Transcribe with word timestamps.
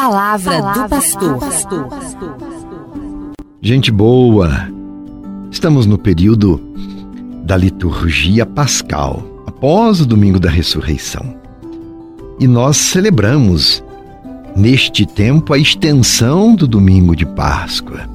palavra, 0.00 0.62
palavra 0.62 0.82
do 1.18 1.38
pastor. 1.38 1.88
Gente 3.60 3.90
boa, 3.90 4.70
estamos 5.50 5.84
no 5.84 5.98
período 5.98 6.58
da 7.44 7.54
liturgia 7.54 8.46
pascal, 8.46 9.22
após 9.46 10.00
o 10.00 10.06
domingo 10.06 10.40
da 10.40 10.48
ressurreição. 10.48 11.36
E 12.38 12.48
nós 12.48 12.78
celebramos 12.78 13.84
neste 14.56 15.04
tempo 15.04 15.52
a 15.52 15.58
extensão 15.58 16.54
do 16.54 16.66
domingo 16.66 17.14
de 17.14 17.26
Páscoa. 17.26 18.08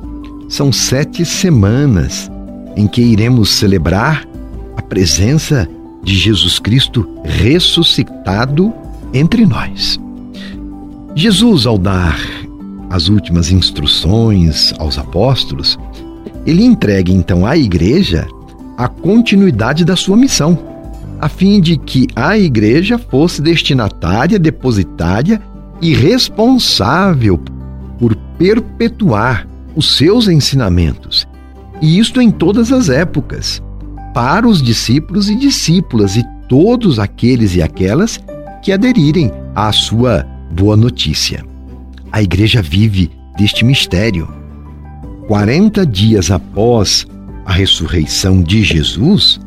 São 0.50 0.72
sete 0.72 1.24
semanas 1.24 2.32
em 2.76 2.88
que 2.88 3.02
iremos 3.02 3.52
celebrar 3.52 4.28
a 4.76 4.82
presença 4.82 5.70
de 6.02 6.16
Jesus 6.16 6.58
Cristo 6.58 7.08
ressuscitado 7.24 8.74
entre 9.14 9.46
nós. 9.46 10.04
Jesus, 11.18 11.66
ao 11.66 11.77
dar 11.77 12.20
as 12.89 13.07
últimas 13.07 13.50
instruções 13.50 14.73
aos 14.78 14.97
apóstolos, 14.97 15.79
ele 16.46 16.61
entrega 16.61 17.10
então 17.10 17.46
à 17.46 17.56
igreja 17.56 18.28
a 18.78 18.89
continuidade 18.89 19.86
da 19.86 19.96
sua 19.96 20.18
missão, 20.18 20.59
a 21.21 21.29
fim 21.29 21.61
de 21.61 21.78
que 21.78 22.06
a 22.18 22.37
igreja 22.37 23.00
fosse 23.00 23.42
destinatária, 23.42 24.37
depositária 24.37 25.42
e 25.82 25.93
responsável 25.96 27.39
por 27.97 28.14
perpetuar 28.37 29.47
os 29.73 29.95
seus 29.95 30.28
ensinamentos, 30.28 31.25
e 31.82 31.97
isto 31.97 32.22
em 32.22 32.30
todas 32.30 32.73
as 32.73 32.89
épocas, 32.89 33.64
para 34.14 34.45
os 34.45 34.61
discípulos 34.61 35.30
e 35.30 35.36
discípulas 35.38 36.17
e 36.17 36.23
todos 36.50 37.00
aqueles 37.00 37.56
e 37.56 37.61
aquelas 37.61 38.20
que 38.61 38.73
aderirem 38.73 39.31
à 39.56 39.72
sua 39.72 40.34
boa 40.55 40.77
notícia. 40.77 41.45
A 42.11 42.23
igreja 42.23 42.61
vive 42.61 43.11
deste 43.38 43.66
mistério. 43.66 44.28
40 45.28 45.86
dias 45.86 46.31
após 46.31 47.06
a 47.45 47.52
ressurreição 47.52 48.42
de 48.42 48.64
Jesus, 48.64 49.39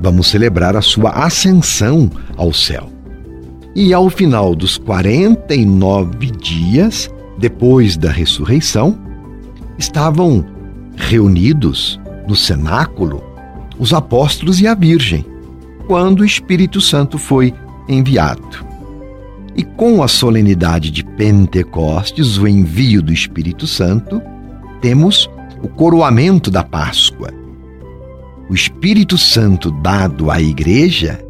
vamos 0.00 0.28
celebrar 0.28 0.74
a 0.74 0.80
sua 0.80 1.10
ascensão 1.10 2.10
ao 2.34 2.50
céu. 2.52 2.90
E 3.74 3.92
ao 3.92 4.08
final 4.08 4.54
dos 4.54 4.78
49 4.78 6.30
dias 6.30 7.10
depois 7.36 7.96
da 7.96 8.10
ressurreição, 8.10 8.98
estavam 9.78 10.44
reunidos 10.96 12.00
no 12.26 12.34
cenáculo 12.34 13.22
os 13.78 13.92
apóstolos 13.92 14.60
e 14.60 14.66
a 14.66 14.74
Virgem, 14.74 15.26
quando 15.86 16.20
o 16.20 16.24
Espírito 16.24 16.80
Santo 16.80 17.18
foi 17.18 17.52
enviado. 17.88 18.71
E 19.54 19.62
com 19.62 20.02
a 20.02 20.08
solenidade 20.08 20.90
de 20.90 21.04
Pentecostes, 21.04 22.38
o 22.38 22.48
envio 22.48 23.02
do 23.02 23.12
Espírito 23.12 23.66
Santo, 23.66 24.20
temos 24.80 25.28
o 25.62 25.68
coroamento 25.68 26.50
da 26.50 26.64
Páscoa. 26.64 27.30
O 28.48 28.54
Espírito 28.54 29.18
Santo 29.18 29.70
dado 29.70 30.30
à 30.30 30.40
Igreja 30.40 31.22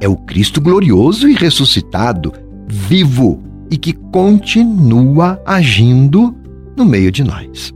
é 0.00 0.08
o 0.08 0.16
Cristo 0.16 0.60
glorioso 0.60 1.28
e 1.28 1.34
ressuscitado, 1.34 2.32
vivo 2.68 3.42
e 3.70 3.76
que 3.76 3.92
continua 3.92 5.40
agindo 5.44 6.34
no 6.76 6.84
meio 6.84 7.10
de 7.10 7.24
nós. 7.24 7.74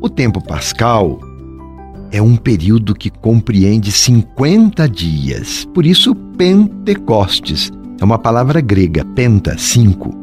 O 0.00 0.08
tempo 0.08 0.42
pascal 0.42 1.20
é 2.10 2.20
um 2.20 2.36
período 2.36 2.94
que 2.94 3.10
compreende 3.10 3.92
50 3.92 4.88
dias, 4.88 5.66
por 5.72 5.86
isso 5.86 6.14
Pentecostes 6.14 7.70
é 8.00 8.04
uma 8.04 8.18
palavra 8.18 8.60
grega, 8.60 9.04
penta, 9.04 9.56
cinco. 9.58 10.14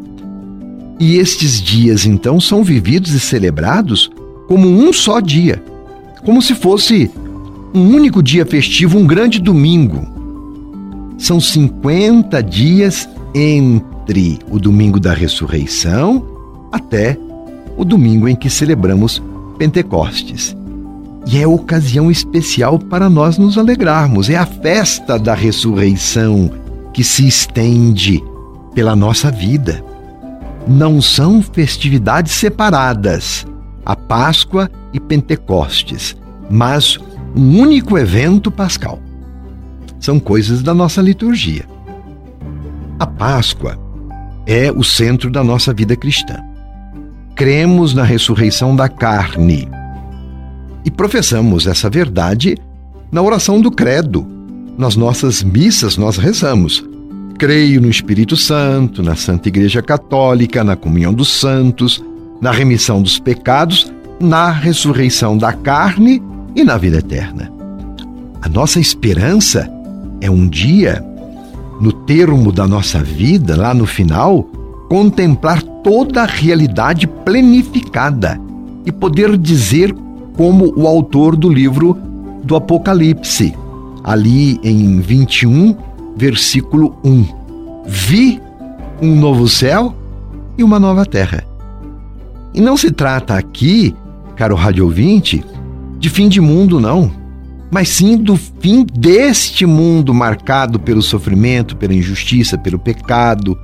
E 1.00 1.18
estes 1.18 1.62
dias, 1.62 2.06
então, 2.06 2.40
são 2.40 2.64
vividos 2.64 3.14
e 3.14 3.20
celebrados 3.20 4.12
como 4.48 4.68
um 4.68 4.94
só 4.94 5.20
dia, 5.20 5.64
como 6.24 6.42
se 6.42 6.54
fosse 6.54 7.10
um 7.74 7.96
único 7.96 8.22
dia 8.22 8.46
festivo, 8.46 8.98
um 8.98 9.06
grande 9.06 9.40
domingo. 9.40 10.08
São 11.18 11.40
50 11.40 12.42
dias 12.44 13.10
entre 13.34 14.40
o 14.50 14.60
domingo 14.60 15.00
da 15.00 15.14
ressurreição 15.14 16.26
até 16.72 17.18
o 17.76 17.84
domingo 17.84 18.28
em 18.28 18.36
que 18.36 18.50
celebramos 18.50 19.22
Pentecostes. 19.58 20.56
E 21.26 21.40
é 21.40 21.48
ocasião 21.48 22.12
especial 22.12 22.78
para 22.78 23.10
nós 23.10 23.38
nos 23.38 23.58
alegrarmos. 23.58 24.30
É 24.30 24.36
a 24.36 24.46
festa 24.46 25.18
da 25.18 25.34
ressurreição 25.34 26.52
que 26.94 27.04
se 27.04 27.28
estende 27.28 28.24
pela 28.74 28.96
nossa 28.96 29.32
vida. 29.32 29.84
Não 30.68 31.02
são 31.02 31.42
festividades 31.42 32.32
separadas, 32.34 33.46
a 33.86 33.96
Páscoa 33.96 34.70
e 34.94 35.00
Pentecostes, 35.00 36.16
mas 36.50 36.98
um 37.36 37.60
único 37.60 37.98
evento 37.98 38.50
pascal. 38.52 39.00
São 40.00 40.20
coisas 40.20 40.62
da 40.62 40.74
nossa 40.74 41.02
liturgia. 41.02 41.66
A 43.00 43.08
Páscoa 43.08 43.78
é 44.46 44.72
o 44.72 44.84
centro 44.84 45.30
da 45.32 45.44
nossa 45.44 45.74
vida 45.74 45.96
cristã. 45.96 46.40
Cremos 47.36 47.94
na 47.94 48.04
ressurreição 48.04 48.76
da 48.76 48.88
carne 48.88 49.68
e 50.86 50.92
professamos 50.92 51.66
essa 51.66 51.90
verdade 51.90 52.58
na 53.12 53.22
oração 53.22 53.62
do 53.62 53.72
Credo, 53.72 54.28
nas 54.78 54.96
nossas 54.96 55.44
missas 55.44 55.98
nós 55.98 56.18
rezamos. 56.18 56.84
Creio 57.38 57.82
no 57.82 57.90
Espírito 57.90 58.36
Santo, 58.36 59.02
na 59.04 59.16
Santa 59.16 59.50
Igreja 59.50 59.82
Católica, 59.82 60.64
na 60.64 60.76
comunhão 60.76 61.14
dos 61.14 61.30
santos, 61.30 62.04
na 62.42 62.52
remissão 62.52 63.02
dos 63.02 63.20
pecados, 63.20 63.92
na 64.20 64.52
ressurreição 64.52 65.38
da 65.38 65.52
carne 65.52 66.22
e 66.56 66.64
na 66.64 66.78
vida 66.78 66.98
eterna. 66.98 67.52
A 68.42 68.50
nossa 68.50 68.80
esperança 68.80 69.70
é 70.22 70.30
um 70.30 70.48
dia, 70.48 71.04
no 71.82 71.92
termo 71.92 72.52
da 72.52 72.68
nossa 72.68 73.04
vida, 73.04 73.56
lá 73.58 73.74
no 73.74 73.86
final, 73.86 74.44
contemplar 74.90 75.62
toda 75.84 76.24
a 76.24 76.26
realidade 76.26 77.08
plenificada 77.08 78.40
e 78.86 78.92
poder 78.92 79.38
dizer, 79.38 79.94
como 80.36 80.74
o 80.76 80.88
autor 80.88 81.36
do 81.36 81.50
livro 81.50 81.98
do 82.44 82.56
Apocalipse: 82.56 83.56
ali 84.04 84.60
em 84.64 85.00
21, 85.00 85.78
versículo 86.16 86.98
1. 87.04 87.26
Vi 87.86 88.42
um 89.02 89.16
novo 89.16 89.48
céu 89.48 89.96
e 90.58 90.64
uma 90.64 90.80
nova 90.80 91.06
terra. 91.06 91.44
E 92.54 92.60
não 92.60 92.76
se 92.76 92.92
trata 92.92 93.36
aqui, 93.36 93.96
caro 94.36 94.56
rádio 94.56 94.84
ouvinte, 94.86 95.44
de 95.98 96.10
fim 96.10 96.28
de 96.28 96.42
mundo, 96.42 96.80
não, 96.80 97.12
mas 97.72 97.90
sim 97.90 98.18
do 98.18 98.36
fim 98.36 98.86
deste 98.86 99.66
mundo 99.66 100.14
marcado 100.14 100.80
pelo 100.80 101.02
sofrimento, 101.02 101.78
pela 101.78 101.94
injustiça, 101.94 102.58
pelo 102.58 102.78
pecado, 102.78 103.58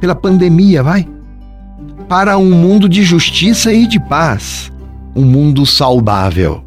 pela 0.00 0.14
pandemia, 0.14 0.82
vai? 0.82 1.06
Para 2.08 2.38
um 2.38 2.50
mundo 2.50 2.88
de 2.88 3.02
justiça 3.02 3.72
e 3.72 3.86
de 3.86 4.00
paz, 4.00 4.72
um 5.14 5.24
mundo 5.24 5.64
saudável, 5.64 6.62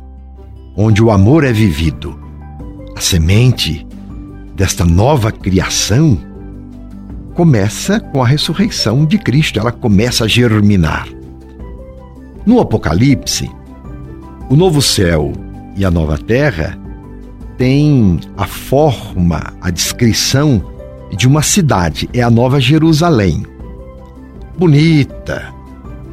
onde 0.76 1.04
o 1.04 1.12
amor 1.12 1.44
é 1.44 1.52
vivido 1.52 2.19
a 3.00 3.02
semente 3.02 3.88
desta 4.54 4.84
nova 4.84 5.32
criação 5.32 6.20
começa 7.34 7.98
com 7.98 8.22
a 8.22 8.28
ressurreição 8.28 9.06
de 9.06 9.18
Cristo, 9.18 9.58
ela 9.58 9.72
começa 9.72 10.26
a 10.26 10.28
germinar. 10.28 11.08
No 12.46 12.60
Apocalipse, 12.60 13.50
o 14.50 14.56
novo 14.58 14.82
céu 14.82 15.32
e 15.78 15.86
a 15.86 15.90
nova 15.90 16.18
terra 16.18 16.78
têm 17.58 18.20
a 18.36 18.46
forma, 18.46 19.54
a 19.62 19.70
descrição 19.70 20.62
de 21.16 21.26
uma 21.26 21.42
cidade, 21.42 22.10
é 22.14 22.22
a 22.22 22.30
Nova 22.30 22.60
Jerusalém. 22.60 23.46
Bonita, 24.58 25.54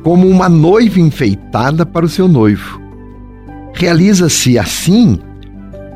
como 0.04 0.28
uma 0.28 0.48
noiva 0.48 1.00
enfeitada 1.00 1.84
para 1.84 2.06
o 2.06 2.08
seu 2.08 2.28
noivo. 2.28 2.80
Realiza-se 3.74 4.56
assim 4.56 5.18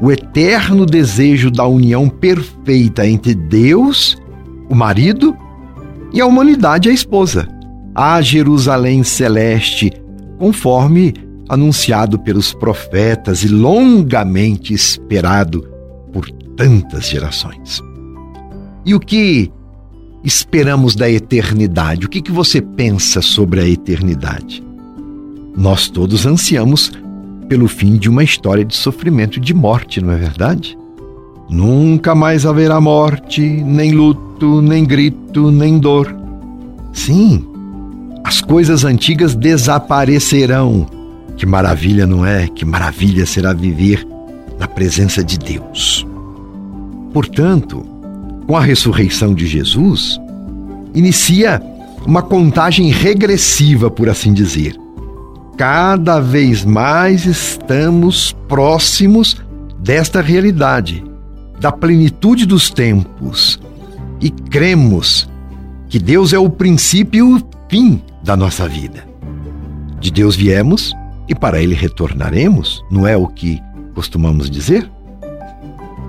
o 0.01 0.11
eterno 0.11 0.87
desejo 0.87 1.51
da 1.51 1.67
união 1.67 2.09
perfeita 2.09 3.07
entre 3.07 3.35
Deus, 3.35 4.17
o 4.69 4.75
marido, 4.75 5.37
e 6.13 6.21
a 6.21 6.27
humanidade, 6.27 6.89
a 6.89 6.93
esposa. 6.93 7.47
A 7.95 8.21
Jerusalém 8.23 9.03
celeste, 9.03 9.93
conforme 10.39 11.13
anunciado 11.49 12.19
pelos 12.19 12.55
profetas 12.55 13.43
e 13.43 13.49
longamente 13.49 14.73
esperado 14.73 15.69
por 16.13 16.31
tantas 16.57 17.09
gerações. 17.09 17.81
E 18.87 18.95
o 18.95 19.01
que 19.01 19.51
esperamos 20.25 20.95
da 20.95 21.11
eternidade? 21.11 22.07
O 22.07 22.09
que, 22.09 22.23
que 22.23 22.33
você 22.33 22.63
pensa 22.63 23.21
sobre 23.21 23.61
a 23.61 23.69
eternidade? 23.69 24.65
Nós 25.57 25.89
todos 25.89 26.25
ansiamos 26.25 26.93
pelo 27.51 27.69
fim 27.69 27.99
de 27.99 28.09
uma 28.09 28.25
história 28.25 28.65
de 28.65 28.75
sofrimento 28.75 29.37
e 29.37 29.41
de 29.41 29.53
morte, 29.53 30.01
não 30.01 30.13
é 30.13 30.17
verdade? 30.17 30.79
Nunca 31.51 32.15
mais 32.15 32.47
haverá 32.47 32.81
morte, 32.81 33.43
nem 33.43 33.91
luto, 33.93 34.63
nem 34.63 34.85
grito, 34.85 35.51
nem 35.51 35.79
dor, 35.79 36.21
Sim, 36.93 37.47
as 38.25 38.41
coisas 38.41 38.85
antigas 38.85 39.35
desaparecerão. 39.35 40.87
Que 41.37 41.47
maravilha, 41.47 42.07
não 42.07 42.25
é? 42.25 42.49
Que 42.49 42.65
maravilha 42.65 43.25
será 43.25 43.53
viver 43.53 44.07
na 44.59 44.69
presença 44.69 45.25
de 45.25 45.39
Deus. 45.39 46.07
Portanto, 47.13 47.85
com 48.47 48.57
a 48.57 48.61
ressurreição 48.61 49.35
de 49.35 49.47
Jesus, 49.47 50.21
inicia 50.95 51.63
uma 52.07 52.23
contagem 52.23 52.91
regressiva, 52.91 53.91
por 53.91 54.09
assim 54.09 54.33
dizer. 54.33 54.77
Cada 55.57 56.21
vez 56.21 56.65
mais 56.65 57.27
estamos 57.27 58.33
próximos 58.49 59.37
desta 59.79 60.21
realidade, 60.21 61.05
da 61.61 61.71
plenitude 61.71 62.47
dos 62.47 62.71
tempos, 62.71 63.61
e 64.21 64.31
cremos 64.31 65.29
que 65.89 65.99
Deus 65.99 66.33
é 66.33 66.39
o 66.39 66.49
princípio 66.49 67.19
e 67.19 67.35
o 67.35 67.47
fim 67.69 68.03
da 68.23 68.37
nossa 68.37 68.69
vida. 68.69 69.05
De 70.01 70.11
Deus 70.11 70.37
viemos 70.37 70.95
e 71.29 71.35
para 71.35 71.63
Ele 71.63 71.75
retornaremos, 71.75 72.83
não 72.91 73.07
é 73.07 73.17
o 73.17 73.27
que 73.27 73.61
costumamos 73.95 74.51
dizer? 74.51 74.91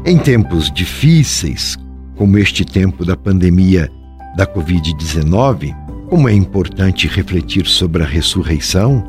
Em 0.06 0.18
tempos 0.18 0.72
difíceis, 0.72 1.78
como 2.16 2.38
este 2.38 2.64
tempo 2.64 3.04
da 3.06 3.18
pandemia 3.18 3.92
da 4.36 4.48
Covid-19, 4.48 5.76
como 6.10 6.28
é 6.28 6.34
importante 6.34 7.08
refletir 7.08 7.66
sobre 7.68 8.04
a 8.04 8.06
ressurreição 8.06 9.04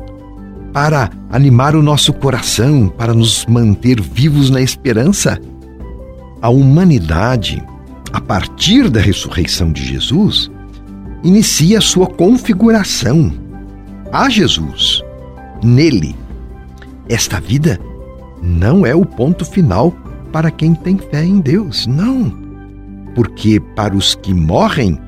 para 0.73 1.09
animar 1.29 1.75
o 1.75 1.83
nosso 1.83 2.11
coração, 2.11 2.89
para 2.89 3.13
nos 3.13 3.45
manter 3.45 4.01
vivos 4.01 4.49
na 4.49 4.59
esperança. 4.59 5.39
A 6.41 6.49
humanidade, 6.49 7.63
a 8.11 8.19
partir 8.19 8.89
da 8.89 8.99
ressurreição 8.99 9.71
de 9.71 9.85
Jesus, 9.85 10.51
inicia 11.23 11.79
sua 11.79 12.07
configuração 12.07 13.31
a 14.11 14.29
Jesus. 14.29 15.01
Nele, 15.63 16.15
esta 17.07 17.39
vida 17.39 17.79
não 18.41 18.85
é 18.85 18.93
o 18.93 19.05
ponto 19.05 19.45
final 19.45 19.91
para 20.31 20.49
quem 20.49 20.73
tem 20.73 20.97
fé 20.97 21.23
em 21.23 21.39
Deus, 21.39 21.85
não. 21.85 22.35
Porque 23.15 23.59
para 23.75 23.95
os 23.95 24.15
que 24.15 24.33
morrem, 24.33 24.99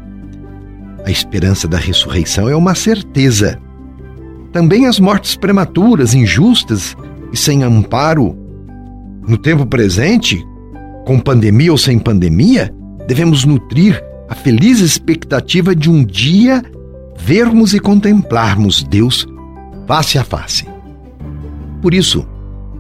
a 1.04 1.12
esperança 1.12 1.68
da 1.68 1.78
ressurreição 1.78 2.48
é 2.48 2.56
uma 2.56 2.76
certeza. 2.76 3.60
Também 4.56 4.86
as 4.86 5.02
mortes 5.02 5.36
prematuras, 5.36 6.14
injustas 6.14 6.96
e 7.30 7.36
sem 7.36 7.62
amparo, 7.62 8.38
no 9.28 9.38
tempo 9.38 9.66
presente, 9.66 10.42
com 11.06 11.20
pandemia 11.20 11.74
ou 11.74 11.78
sem 11.78 12.00
pandemia, 12.00 12.74
devemos 13.06 13.44
nutrir 13.44 14.02
a 14.30 14.34
feliz 14.34 14.80
expectativa 14.80 15.76
de 15.76 15.90
um 15.90 16.06
dia 16.06 16.64
vermos 17.18 17.74
e 17.74 17.82
contemplarmos 17.82 18.82
Deus 18.82 19.28
face 19.86 20.18
a 20.18 20.24
face. 20.24 20.66
Por 21.82 21.94
isso, 21.94 22.26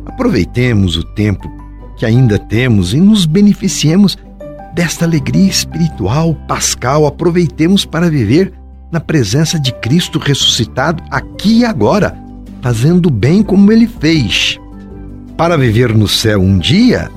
aproveitemos 0.05 0.95
o 0.95 1.03
tempo 1.03 1.45
que 1.97 2.05
ainda 2.05 2.39
temos 2.39 2.93
e 2.93 3.01
nos 3.01 3.25
beneficiemos 3.25 4.17
desta 4.73 5.03
alegria 5.03 5.49
espiritual 5.49 6.35
pascal. 6.47 7.05
Aproveitemos 7.05 7.83
para 7.83 8.09
viver 8.09 8.53
na 8.95 8.99
presença 9.01 9.59
de 9.59 9.73
Cristo 9.73 10.17
ressuscitado 10.17 11.03
aqui 11.11 11.59
e 11.59 11.65
agora, 11.65 12.17
fazendo 12.61 13.09
bem 13.09 13.43
como 13.43 13.69
ele 13.69 13.87
fez. 13.87 14.57
Para 15.35 15.57
viver 15.57 15.93
no 15.93 16.07
céu 16.07 16.39
um 16.39 16.57
dia, 16.57 17.11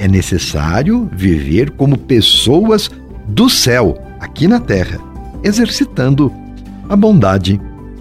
é 0.00 0.08
necessário 0.08 1.08
viver 1.12 1.70
como 1.70 1.96
pessoas 1.96 2.90
do 3.28 3.48
céu 3.48 3.96
aqui 4.18 4.48
na 4.48 4.58
terra, 4.58 4.98
exercitando 5.44 6.32
a 6.88 6.96
bondade 6.96 7.60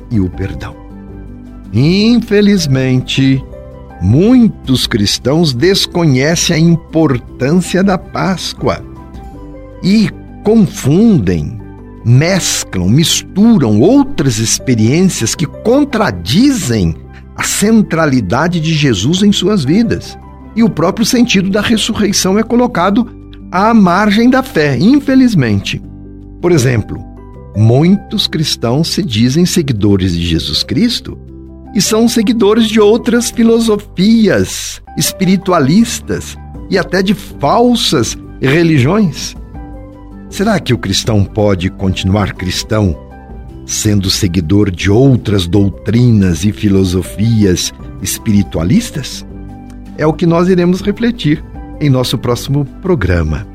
e 0.09 0.19
o 0.19 0.27
perdão. 0.27 0.75
Infelizmente, 1.71 3.43
Muitos 4.01 4.85
cristãos 4.85 5.53
desconhecem 5.53 6.55
a 6.57 6.59
importância 6.59 7.81
da 7.81 7.97
Páscoa 7.97 8.83
e 9.81 10.09
confundem, 10.43 11.62
mesclam, 12.05 12.89
misturam 12.89 13.79
outras 13.79 14.39
experiências 14.39 15.35
que 15.35 15.45
contradizem 15.45 16.95
a 17.35 17.43
centralidade 17.43 18.59
de 18.59 18.73
Jesus 18.73 19.23
em 19.23 19.31
suas 19.31 19.63
vidas. 19.63 20.17
E 20.55 20.63
o 20.63 20.69
próprio 20.69 21.05
sentido 21.05 21.49
da 21.49 21.61
ressurreição 21.61 22.37
é 22.37 22.43
colocado 22.43 23.09
à 23.51 23.73
margem 23.73 24.29
da 24.29 24.43
fé, 24.43 24.77
infelizmente. 24.77 25.81
Por 26.41 26.51
exemplo, 26.51 27.03
muitos 27.55 28.27
cristãos 28.27 28.89
se 28.89 29.01
dizem 29.01 29.45
seguidores 29.45 30.13
de 30.13 30.25
Jesus 30.25 30.63
Cristo 30.63 31.17
e 31.73 31.81
são 31.81 32.07
seguidores 32.07 32.67
de 32.67 32.79
outras 32.79 33.31
filosofias 33.31 34.81
espiritualistas 34.97 36.37
e 36.69 36.77
até 36.77 37.01
de 37.01 37.13
falsas 37.13 38.17
religiões. 38.41 39.35
Será 40.33 40.59
que 40.59 40.73
o 40.73 40.79
cristão 40.79 41.23
pode 41.23 41.69
continuar 41.69 42.33
cristão 42.33 42.97
sendo 43.67 44.09
seguidor 44.09 44.71
de 44.71 44.89
outras 44.89 45.45
doutrinas 45.45 46.43
e 46.43 46.51
filosofias 46.51 47.71
espiritualistas? 48.01 49.23
É 49.95 50.07
o 50.07 50.11
que 50.11 50.25
nós 50.25 50.49
iremos 50.49 50.81
refletir 50.81 51.45
em 51.79 51.87
nosso 51.87 52.17
próximo 52.17 52.65
programa. 52.81 53.45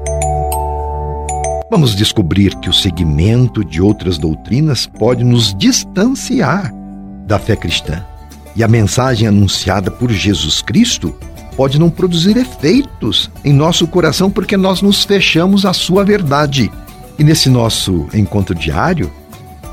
Vamos 1.69 1.97
descobrir 1.97 2.55
que 2.61 2.71
o 2.71 2.73
seguimento 2.73 3.65
de 3.65 3.83
outras 3.83 4.17
doutrinas 4.17 4.87
pode 4.87 5.25
nos 5.25 5.53
distanciar 5.59 6.73
da 7.27 7.41
fé 7.41 7.57
cristã. 7.57 8.07
E 8.55 8.63
a 8.63 8.69
mensagem 8.69 9.27
anunciada 9.27 9.91
por 9.91 10.13
Jesus 10.13 10.63
Cristo 10.63 11.13
pode 11.59 11.77
não 11.77 11.91
produzir 11.91 12.37
efeitos 12.37 13.29
em 13.45 13.53
nosso 13.53 13.85
coração 13.89 14.31
porque 14.31 14.57
nós 14.57 14.81
nos 14.81 15.03
fechamos 15.03 15.67
à 15.67 15.73
sua 15.73 16.05
verdade. 16.05 16.71
E 17.19 17.25
nesse 17.25 17.51
nosso 17.51 18.07
encontro 18.15 18.55
diário, 18.55 19.11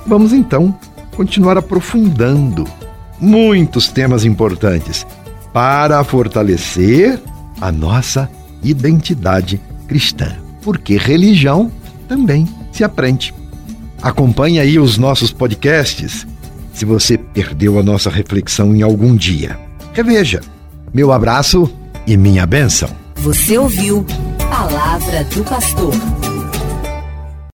vamos 0.08 0.34
então 0.34 0.76
continuar 1.16 1.60
aprofundando 1.60 2.66
muitos 3.22 3.88
temas 3.88 4.26
importantes 4.26 5.06
para 5.54 6.04
fortalecer 6.04 7.22
a 7.62 7.72
nossa 7.72 8.32
identidade 8.64 9.62
cristã. 9.88 10.36
Porque 10.64 10.98
religião 10.98 11.72
também 12.08 12.48
se 12.72 12.84
aprende. 12.84 13.32
Acompanhe 14.02 14.60
aí 14.60 14.80
os 14.80 14.98
nossos 14.98 15.32
podcasts 15.32 16.26
se 16.74 16.84
você 16.84 17.16
perdeu 17.16 17.78
a 17.78 17.84
nossa 17.84 18.10
reflexão 18.10 18.76
em 18.76 18.82
algum 18.82 19.16
dia. 19.16 19.60
Reveja. 19.94 20.42
Meu 20.96 21.12
abraço 21.12 21.70
e 22.08 22.16
minha 22.16 22.46
bênção. 22.46 22.88
Você 23.16 23.58
ouviu 23.58 24.06
Palavra 24.50 25.26
do 25.26 25.44
Pastor. 25.44 25.92